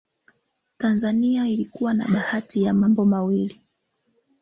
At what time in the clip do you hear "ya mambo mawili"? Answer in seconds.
2.63-3.61